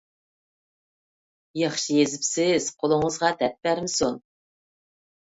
[1.61, 4.19] ياخشى يېزىپسىز، قولىڭىزغا دەرد بەرمىسۇن.